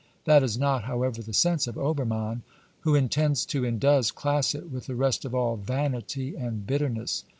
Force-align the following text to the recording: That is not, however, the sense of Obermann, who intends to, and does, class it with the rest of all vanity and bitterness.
That 0.25 0.41
is 0.41 0.57
not, 0.57 0.85
however, 0.85 1.21
the 1.21 1.31
sense 1.31 1.67
of 1.67 1.77
Obermann, 1.77 2.41
who 2.79 2.95
intends 2.95 3.45
to, 3.45 3.63
and 3.65 3.79
does, 3.79 4.09
class 4.09 4.55
it 4.55 4.71
with 4.71 4.87
the 4.87 4.95
rest 4.95 5.25
of 5.25 5.35
all 5.35 5.57
vanity 5.57 6.35
and 6.35 6.65
bitterness. 6.65 7.23